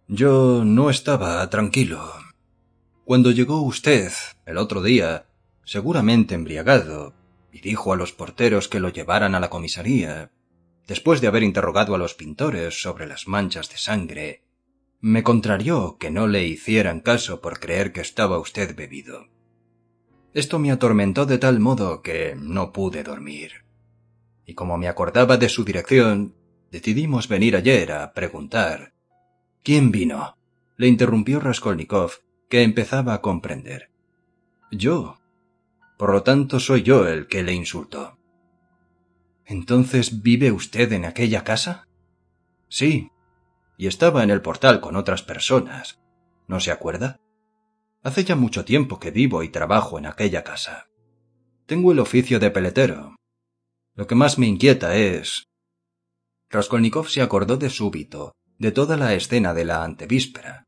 Yo 0.09 0.65
no 0.65 0.91
estaba 0.91 1.49
tranquilo. 1.51 2.13
Cuando 3.05 3.31
llegó 3.31 3.63
usted, 3.63 4.13
el 4.47 4.59
otro 4.59 4.83
día, 4.83 5.27
seguramente 5.71 6.35
embriagado, 6.35 7.15
y 7.53 7.61
dijo 7.61 7.93
a 7.93 7.97
los 7.97 8.13
porteros 8.13 8.67
que 8.67 8.81
lo 8.81 8.89
llevaran 8.89 9.37
a 9.37 9.41
la 9.41 9.51
comisaría, 9.51 10.33
después 10.89 11.21
de 11.21 11.29
haber 11.29 11.45
interrogado 11.45 11.95
a 11.95 11.99
los 11.99 12.15
pintores 12.15 12.83
sobre 12.83 13.07
las 13.07 13.29
manchas 13.29 13.71
de 13.71 13.77
sangre, 13.77 14.43
me 15.01 15.23
contrarió 15.23 15.97
que 15.97 16.11
no 16.11 16.27
le 16.27 16.45
hicieran 16.45 16.99
caso 16.99 17.41
por 17.41 17.61
creer 17.61 17.93
que 17.93 18.01
estaba 18.01 18.41
usted 18.41 18.75
bebido. 18.75 19.29
Esto 20.35 20.59
me 20.59 20.73
atormentó 20.73 21.25
de 21.25 21.39
tal 21.39 21.61
modo 21.61 22.03
que 22.03 22.35
no 22.37 22.73
pude 22.73 23.05
dormir. 23.05 23.65
Y 24.47 24.55
como 24.55 24.77
me 24.77 24.89
acordaba 24.89 25.37
de 25.37 25.49
su 25.49 25.65
dirección, 25.65 26.35
decidimos 26.73 27.29
venir 27.29 27.55
ayer 27.55 27.93
a 27.93 28.13
preguntar. 28.13 28.93
¿Quién 29.63 29.93
vino? 29.93 30.37
le 30.77 30.89
interrumpió 30.89 31.39
Raskolnikov, 31.39 32.11
que 32.49 32.65
empezaba 32.65 33.15
a 33.15 33.21
comprender. 33.21 33.91
Yo, 34.73 35.20
por 36.01 36.13
lo 36.13 36.23
tanto, 36.23 36.61
soy 36.61 36.83
yo 36.83 37.07
el 37.07 37.27
que 37.27 37.43
le 37.43 37.53
insultó. 37.53 38.19
¿Entonces 39.45 40.23
vive 40.23 40.51
usted 40.51 40.91
en 40.95 41.05
aquella 41.05 41.45
casa? 41.45 41.89
Sí. 42.71 43.11
Y 43.77 43.87
estaba 43.87 44.23
en 44.23 44.31
el 44.31 44.41
portal 44.41 44.81
con 44.81 44.97
otras 44.97 45.23
personas. 45.23 46.01
¿No 46.49 46.59
se 46.59 46.71
acuerda? 46.71 47.21
Hace 48.03 48.25
ya 48.25 48.35
mucho 48.35 48.65
tiempo 48.65 48.99
que 48.99 49.11
vivo 49.11 49.43
y 49.43 49.51
trabajo 49.51 49.99
en 49.99 50.07
aquella 50.07 50.43
casa. 50.43 50.89
Tengo 51.67 51.93
el 51.93 51.99
oficio 51.99 52.41
de 52.41 52.51
peletero. 52.51 53.17
Lo 53.95 54.07
que 54.07 54.15
más 54.15 54.39
me 54.39 54.47
inquieta 54.47 54.97
es... 54.97 55.49
Raskolnikov 56.49 57.11
se 57.11 57.21
acordó 57.21 57.59
de 57.59 57.69
súbito 57.69 58.33
de 58.59 58.73
toda 58.73 58.97
la 58.97 59.13
escena 59.13 59.53
de 59.53 59.67
la 59.67 59.85
antevíspera. 59.85 60.65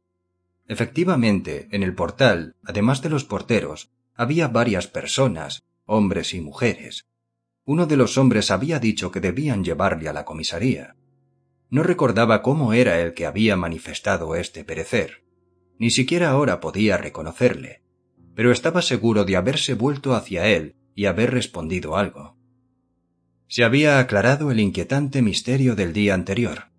Efectivamente, 0.69 1.69
en 1.73 1.83
el 1.83 1.95
portal, 1.95 2.55
además 2.65 3.01
de 3.01 3.09
los 3.09 3.25
porteros, 3.25 3.91
había 4.15 4.49
varias 4.49 4.87
personas, 4.87 5.63
hombres 5.87 6.35
y 6.35 6.41
mujeres. 6.41 7.07
Uno 7.65 7.87
de 7.87 7.97
los 7.97 8.19
hombres 8.19 8.51
había 8.51 8.79
dicho 8.79 9.11
que 9.11 9.21
debían 9.21 9.65
llevarle 9.65 10.09
a 10.09 10.13
la 10.13 10.25
comisaría. 10.25 10.97
No 11.71 11.83
recordaba 11.83 12.43
cómo 12.43 12.73
era 12.73 13.01
el 13.01 13.15
que 13.15 13.25
había 13.25 13.57
manifestado 13.57 14.37
este 14.37 14.65
perecer. 14.65 15.25
Ni 15.79 15.91
siquiera 15.91 16.31
ahora 16.31 16.61
podía 16.61 16.97
reconocerle, 16.97 17.83
pero 18.35 18.53
estaba 18.53 18.83
seguro 18.83 19.25
de 19.25 19.37
haberse 19.37 19.75
vuelto 19.75 20.15
hacia 20.15 20.47
él 20.47 20.77
y 20.95 21.07
haber 21.07 21.31
respondido 21.31 21.97
algo. 21.97 22.37
Se 23.49 23.65
había 23.65 23.99
aclarado 23.99 24.51
el 24.51 24.61
inquietante 24.61 25.23
misterio 25.23 25.75
del 25.75 25.93
día 25.93 26.15
anterior, 26.15 26.71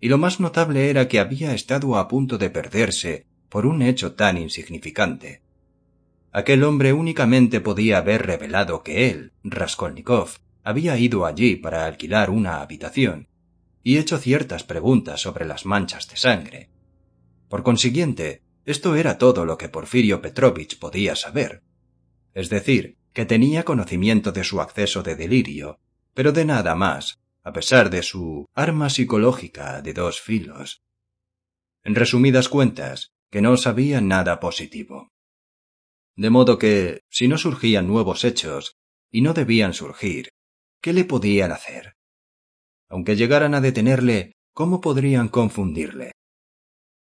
y 0.00 0.08
lo 0.08 0.18
más 0.18 0.40
notable 0.40 0.90
era 0.90 1.08
que 1.08 1.20
había 1.20 1.54
estado 1.54 1.96
a 1.96 2.08
punto 2.08 2.38
de 2.38 2.50
perderse 2.50 3.26
por 3.48 3.66
un 3.66 3.82
hecho 3.82 4.14
tan 4.14 4.38
insignificante. 4.38 5.41
Aquel 6.32 6.64
hombre 6.64 6.94
únicamente 6.94 7.60
podía 7.60 7.98
haber 7.98 8.26
revelado 8.26 8.82
que 8.82 9.10
él, 9.10 9.32
Raskolnikov, 9.44 10.38
había 10.64 10.96
ido 10.96 11.26
allí 11.26 11.56
para 11.56 11.84
alquilar 11.84 12.30
una 12.30 12.62
habitación 12.62 13.28
y 13.82 13.98
hecho 13.98 14.16
ciertas 14.16 14.64
preguntas 14.64 15.20
sobre 15.20 15.44
las 15.44 15.66
manchas 15.66 16.08
de 16.08 16.16
sangre. 16.16 16.70
Por 17.48 17.62
consiguiente, 17.62 18.42
esto 18.64 18.96
era 18.96 19.18
todo 19.18 19.44
lo 19.44 19.58
que 19.58 19.68
Porfirio 19.68 20.22
Petrovich 20.22 20.78
podía 20.78 21.16
saber. 21.16 21.62
Es 22.32 22.48
decir, 22.48 22.96
que 23.12 23.26
tenía 23.26 23.64
conocimiento 23.64 24.32
de 24.32 24.44
su 24.44 24.62
acceso 24.62 25.02
de 25.02 25.16
delirio, 25.16 25.80
pero 26.14 26.32
de 26.32 26.46
nada 26.46 26.74
más, 26.74 27.20
a 27.42 27.52
pesar 27.52 27.90
de 27.90 28.02
su 28.02 28.46
arma 28.54 28.88
psicológica 28.88 29.82
de 29.82 29.92
dos 29.92 30.20
filos. 30.20 30.82
En 31.84 31.94
resumidas 31.94 32.48
cuentas, 32.48 33.12
que 33.30 33.42
no 33.42 33.56
sabía 33.58 34.00
nada 34.00 34.40
positivo. 34.40 35.11
De 36.16 36.30
modo 36.30 36.58
que, 36.58 37.00
si 37.08 37.28
no 37.28 37.38
surgían 37.38 37.86
nuevos 37.86 38.24
hechos, 38.24 38.76
y 39.10 39.22
no 39.22 39.34
debían 39.34 39.74
surgir, 39.74 40.30
¿qué 40.80 40.92
le 40.92 41.04
podían 41.04 41.52
hacer? 41.52 41.94
Aunque 42.88 43.16
llegaran 43.16 43.54
a 43.54 43.60
detenerle, 43.60 44.32
¿cómo 44.52 44.80
podrían 44.80 45.28
confundirle? 45.28 46.12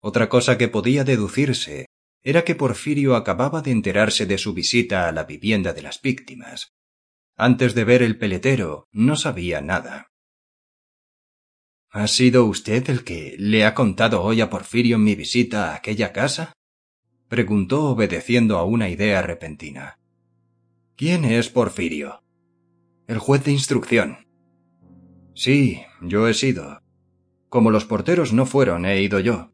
Otra 0.02 0.30
cosa 0.30 0.58
que 0.58 0.68
podía 0.68 1.04
deducirse 1.04 1.88
era 2.24 2.44
que 2.44 2.56
Porfirio 2.56 3.16
acababa 3.16 3.62
de 3.62 3.72
enterarse 3.72 4.26
de 4.26 4.38
su 4.38 4.54
visita 4.54 5.08
a 5.08 5.12
la 5.12 5.24
vivienda 5.24 5.74
de 5.74 5.82
las 5.82 6.02
víctimas. 6.02 6.74
Antes 7.36 7.74
de 7.74 7.84
ver 7.84 8.02
el 8.04 8.18
peletero, 8.18 8.88
no 8.92 9.16
sabía 9.16 9.62
nada. 9.62 10.08
¿Ha 11.90 12.08
sido 12.08 12.46
usted 12.46 12.90
el 12.90 13.04
que 13.04 13.36
le 13.38 13.66
ha 13.66 13.74
contado 13.74 14.22
hoy 14.24 14.42
a 14.42 14.50
Porfirio 14.50 14.98
mi 14.98 15.16
visita 15.16 15.72
a 15.72 15.76
aquella 15.76 16.12
casa? 16.12 16.54
Preguntó 17.34 17.86
obedeciendo 17.86 18.60
a 18.60 18.64
una 18.64 18.90
idea 18.90 19.24
repentina. 19.24 19.98
¿Quién 20.96 21.26
es 21.26 21.50
Porfirio? 21.50 22.22
El 23.08 23.18
juez 23.18 23.44
de 23.44 23.52
instrucción. 23.52 24.28
Sí, 25.34 25.82
yo 26.00 26.28
he 26.28 26.36
sido. 26.36 26.84
Como 27.50 27.72
los 27.72 27.86
porteros 27.86 28.34
no 28.34 28.46
fueron, 28.46 28.86
he 28.86 29.02
ido 29.02 29.20
yo. 29.20 29.52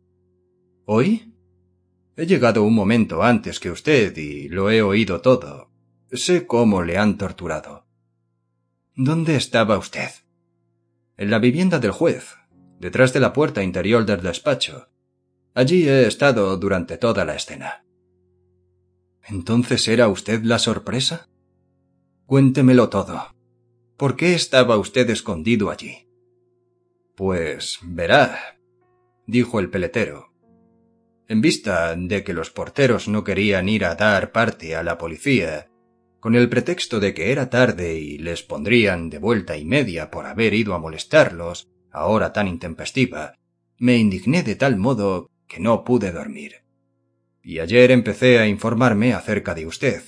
¿Hoy? 0.84 1.34
He 2.18 2.26
llegado 2.26 2.64
un 2.64 2.76
momento 2.76 3.24
antes 3.24 3.62
que 3.62 3.72
usted 3.72 4.14
y 4.18 4.50
lo 4.50 4.70
he 4.70 4.82
oído 4.82 5.22
todo. 5.22 5.72
Sé 6.12 6.46
cómo 6.46 6.84
le 6.84 6.98
han 6.98 7.18
torturado. 7.18 7.88
¿Dónde 8.94 9.38
estaba 9.38 9.78
usted? 9.78 10.10
En 11.16 11.32
la 11.32 11.40
vivienda 11.40 11.80
del 11.80 11.92
juez, 11.92 12.36
detrás 12.78 13.14
de 13.14 13.22
la 13.22 13.32
puerta 13.32 13.64
interior 13.64 14.06
del 14.06 14.22
despacho, 14.22 14.90
Allí 15.54 15.88
he 15.88 16.08
estado 16.08 16.56
durante 16.58 16.98
toda 16.98 17.26
la 17.26 17.36
escena. 17.36 17.84
¿Entonces 19.28 19.88
era 19.88 20.08
usted 20.08 20.44
la 20.44 20.60
sorpresa? 20.60 21.28
Cuéntemelo 22.26 22.90
todo. 22.90 23.36
¿Por 23.98 24.16
qué 24.16 24.34
estaba 24.34 24.78
usted 24.78 25.10
escondido 25.10 25.70
allí? 25.70 26.08
Pues 27.16 27.80
verá, 27.84 28.60
dijo 29.28 29.60
el 29.60 29.70
peletero. 29.70 30.32
En 31.28 31.42
vista 31.42 31.96
de 31.96 32.24
que 32.24 32.34
los 32.34 32.50
porteros 32.50 33.08
no 33.08 33.24
querían 33.24 33.70
ir 33.70 33.86
a 33.86 33.96
dar 33.96 34.32
parte 34.32 34.76
a 34.76 34.84
la 34.84 34.98
policía, 34.98 35.70
con 36.20 36.36
el 36.36 36.50
pretexto 36.50 37.00
de 37.00 37.14
que 37.14 37.32
era 37.32 37.50
tarde 37.50 37.96
y 37.96 38.18
les 38.18 38.44
pondrían 38.44 39.10
de 39.10 39.20
vuelta 39.20 39.58
y 39.58 39.66
media 39.66 40.10
por 40.12 40.26
haber 40.26 40.54
ido 40.54 40.74
a 40.74 40.80
molestarlos 40.80 41.70
a 41.92 42.06
hora 42.06 42.34
tan 42.34 42.48
intempestiva, 42.48 43.36
me 43.78 43.98
indigné 43.98 44.44
de 44.44 44.56
tal 44.56 44.78
modo 44.78 45.30
que 45.50 45.60
no 45.60 45.84
pude 45.84 46.14
dormir. 46.14 46.64
Y 47.44 47.60
ayer 47.60 47.92
empecé 47.92 48.40
a 48.40 48.48
informarme 48.48 49.14
acerca 49.14 49.54
de 49.54 49.66
usted. 49.66 50.04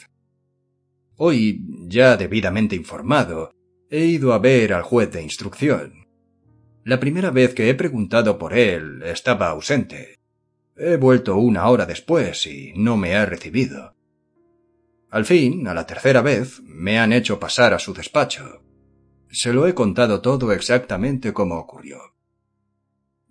Hoy, 1.17 1.65
ya 1.88 2.15
debidamente 2.15 2.75
informado, 2.75 3.51
he 3.89 4.06
ido 4.06 4.32
a 4.32 4.39
ver 4.39 4.73
al 4.73 4.84
juez 4.84 5.12
de 5.12 5.21
instrucción. 5.21 6.08
La 6.86 6.99
primera 6.99 7.32
vez 7.32 7.54
que 7.54 7.69
he 7.69 7.75
preguntado 7.75 8.38
por 8.38 8.54
él 8.54 9.04
estaba 9.04 9.49
ausente. 9.49 10.19
He 10.77 10.95
vuelto 10.95 11.36
una 11.36 11.67
hora 11.67 11.86
después 11.86 12.47
y 12.47 12.73
no 12.75 12.95
me 12.95 13.15
ha 13.15 13.25
recibido. 13.25 13.93
Al 15.10 15.25
fin, 15.25 15.67
a 15.67 15.73
la 15.73 15.86
tercera 15.86 16.21
vez, 16.21 16.62
me 16.63 16.97
han 16.97 17.12
hecho 17.12 17.39
pasar 17.39 17.73
a 17.73 17.80
su 17.80 17.93
despacho. 17.93 18.63
Se 19.30 19.54
lo 19.54 19.67
he 19.67 19.73
contado 19.73 20.21
todo 20.21 20.51
exactamente 20.54 21.34
como 21.34 21.58
ocurrió. 21.58 21.99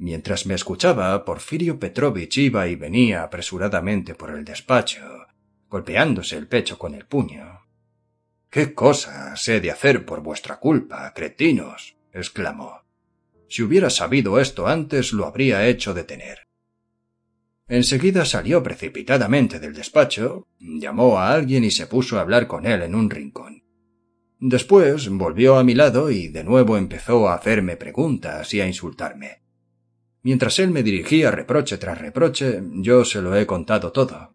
Mientras 0.00 0.46
me 0.46 0.54
escuchaba, 0.54 1.26
Porfirio 1.26 1.78
Petrovich 1.78 2.38
iba 2.38 2.66
y 2.66 2.74
venía 2.74 3.22
apresuradamente 3.22 4.14
por 4.14 4.30
el 4.30 4.46
despacho, 4.46 5.26
golpeándose 5.68 6.38
el 6.38 6.48
pecho 6.48 6.78
con 6.78 6.94
el 6.94 7.04
puño. 7.04 7.66
¿Qué 8.48 8.72
cosas 8.72 9.46
he 9.46 9.60
de 9.60 9.70
hacer 9.70 10.06
por 10.06 10.22
vuestra 10.22 10.58
culpa, 10.58 11.12
cretinos? 11.14 11.98
exclamó. 12.14 12.80
Si 13.46 13.62
hubiera 13.62 13.90
sabido 13.90 14.40
esto 14.40 14.66
antes, 14.68 15.12
lo 15.12 15.26
habría 15.26 15.68
hecho 15.68 15.92
detener. 15.92 16.46
Enseguida 17.68 18.24
salió 18.24 18.62
precipitadamente 18.62 19.60
del 19.60 19.74
despacho, 19.74 20.48
llamó 20.58 21.18
a 21.18 21.30
alguien 21.30 21.62
y 21.62 21.70
se 21.70 21.86
puso 21.86 22.16
a 22.16 22.22
hablar 22.22 22.46
con 22.46 22.64
él 22.64 22.80
en 22.80 22.94
un 22.94 23.10
rincón. 23.10 23.64
Después 24.38 25.10
volvió 25.10 25.58
a 25.58 25.62
mi 25.62 25.74
lado 25.74 26.10
y 26.10 26.28
de 26.28 26.42
nuevo 26.42 26.78
empezó 26.78 27.28
a 27.28 27.34
hacerme 27.34 27.76
preguntas 27.76 28.54
y 28.54 28.62
a 28.62 28.66
insultarme. 28.66 29.40
Mientras 30.22 30.58
él 30.58 30.70
me 30.70 30.82
dirigía 30.82 31.30
reproche 31.30 31.78
tras 31.78 31.98
reproche, 31.98 32.62
yo 32.74 33.04
se 33.04 33.22
lo 33.22 33.36
he 33.36 33.46
contado 33.46 33.92
todo. 33.92 34.34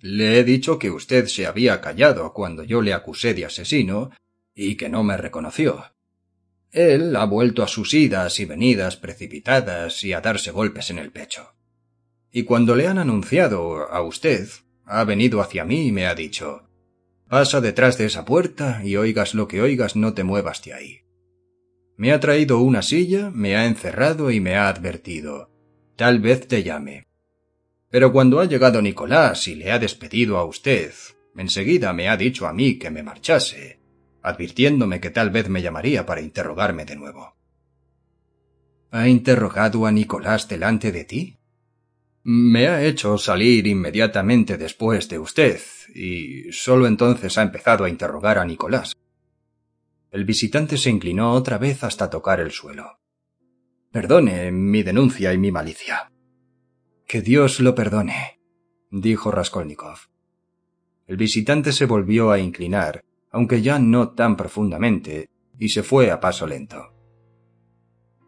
Le 0.00 0.38
he 0.38 0.44
dicho 0.44 0.78
que 0.78 0.90
usted 0.90 1.26
se 1.26 1.46
había 1.46 1.80
callado 1.80 2.32
cuando 2.32 2.62
yo 2.62 2.80
le 2.82 2.92
acusé 2.92 3.34
de 3.34 3.44
asesino 3.44 4.10
y 4.54 4.76
que 4.76 4.88
no 4.88 5.02
me 5.02 5.16
reconoció. 5.16 5.84
Él 6.70 7.16
ha 7.16 7.24
vuelto 7.24 7.62
a 7.62 7.68
sus 7.68 7.94
idas 7.94 8.38
y 8.38 8.44
venidas 8.44 8.96
precipitadas 8.96 10.04
y 10.04 10.12
a 10.12 10.20
darse 10.20 10.50
golpes 10.50 10.90
en 10.90 10.98
el 10.98 11.10
pecho. 11.10 11.54
Y 12.30 12.44
cuando 12.44 12.76
le 12.76 12.86
han 12.86 12.98
anunciado 12.98 13.90
a 13.90 14.02
usted, 14.02 14.48
ha 14.84 15.02
venido 15.04 15.40
hacia 15.40 15.64
mí 15.64 15.88
y 15.88 15.92
me 15.92 16.06
ha 16.06 16.14
dicho 16.14 16.68
Pasa 17.28 17.60
detrás 17.60 17.98
de 17.98 18.06
esa 18.06 18.24
puerta 18.24 18.82
y 18.84 18.96
oigas 18.96 19.34
lo 19.34 19.48
que 19.48 19.60
oigas 19.60 19.96
no 19.96 20.14
te 20.14 20.24
muevas 20.24 20.62
de 20.64 20.72
ahí. 20.72 21.07
Me 21.98 22.12
ha 22.12 22.20
traído 22.20 22.60
una 22.60 22.80
silla, 22.80 23.30
me 23.34 23.56
ha 23.56 23.66
encerrado 23.66 24.30
y 24.30 24.40
me 24.40 24.54
ha 24.54 24.68
advertido 24.68 25.50
Tal 25.96 26.20
vez 26.20 26.46
te 26.46 26.62
llame. 26.62 27.08
Pero 27.90 28.12
cuando 28.12 28.38
ha 28.38 28.44
llegado 28.44 28.80
Nicolás 28.80 29.48
y 29.48 29.56
le 29.56 29.72
ha 29.72 29.80
despedido 29.80 30.38
a 30.38 30.44
usted, 30.44 30.92
enseguida 31.36 31.92
me 31.92 32.08
ha 32.08 32.16
dicho 32.16 32.46
a 32.46 32.52
mí 32.52 32.78
que 32.78 32.92
me 32.92 33.02
marchase, 33.02 33.80
advirtiéndome 34.22 35.00
que 35.00 35.10
tal 35.10 35.30
vez 35.30 35.48
me 35.48 35.60
llamaría 35.60 36.06
para 36.06 36.20
interrogarme 36.20 36.84
de 36.84 36.94
nuevo. 36.94 37.34
¿Ha 38.92 39.08
interrogado 39.08 39.84
a 39.84 39.90
Nicolás 39.90 40.46
delante 40.46 40.92
de 40.92 41.04
ti? 41.04 41.36
Me 42.22 42.68
ha 42.68 42.84
hecho 42.84 43.18
salir 43.18 43.66
inmediatamente 43.66 44.56
después 44.56 45.08
de 45.08 45.18
usted, 45.18 45.60
y 45.92 46.52
sólo 46.52 46.86
entonces 46.86 47.36
ha 47.38 47.42
empezado 47.42 47.82
a 47.82 47.88
interrogar 47.88 48.38
a 48.38 48.44
Nicolás. 48.44 48.94
El 50.10 50.24
visitante 50.24 50.78
se 50.78 50.90
inclinó 50.90 51.32
otra 51.32 51.58
vez 51.58 51.84
hasta 51.84 52.08
tocar 52.08 52.40
el 52.40 52.50
suelo. 52.50 52.98
Perdone 53.90 54.50
mi 54.50 54.82
denuncia 54.82 55.32
y 55.32 55.38
mi 55.38 55.52
malicia. 55.52 56.12
Que 57.06 57.20
Dios 57.20 57.60
lo 57.60 57.74
perdone, 57.74 58.40
dijo 58.90 59.30
Raskolnikov. 59.30 59.98
El 61.06 61.16
visitante 61.16 61.72
se 61.72 61.86
volvió 61.86 62.30
a 62.30 62.38
inclinar, 62.38 63.04
aunque 63.30 63.62
ya 63.62 63.78
no 63.78 64.10
tan 64.10 64.36
profundamente, 64.36 65.30
y 65.58 65.70
se 65.70 65.82
fue 65.82 66.10
a 66.10 66.20
paso 66.20 66.46
lento. 66.46 66.94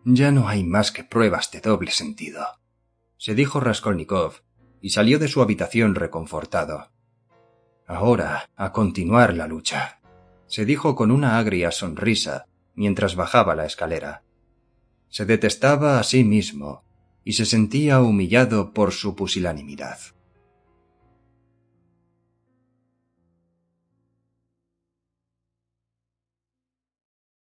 Ya 0.04 0.32
no 0.32 0.48
hay 0.48 0.64
más 0.64 0.92
que 0.92 1.04
pruebas 1.04 1.50
de 1.50 1.60
doble 1.60 1.90
sentido, 1.90 2.42
se 3.18 3.34
dijo 3.34 3.60
Raskolnikov, 3.60 4.42
y 4.80 4.90
salió 4.90 5.18
de 5.18 5.28
su 5.28 5.42
habitación 5.42 5.94
reconfortado. 5.94 6.90
Ahora, 7.86 8.48
a 8.56 8.72
continuar 8.72 9.34
la 9.34 9.46
lucha, 9.46 9.99
se 10.50 10.64
dijo 10.64 10.96
con 10.96 11.12
una 11.12 11.38
agria 11.38 11.70
sonrisa 11.70 12.46
mientras 12.74 13.14
bajaba 13.14 13.54
la 13.54 13.66
escalera. 13.66 14.24
Se 15.08 15.24
detestaba 15.24 16.00
a 16.00 16.02
sí 16.02 16.24
mismo 16.24 16.82
y 17.24 17.34
se 17.34 17.46
sentía 17.46 18.00
humillado 18.00 18.72
por 18.72 18.90
su 18.90 19.14
pusilanimidad. 19.14 19.98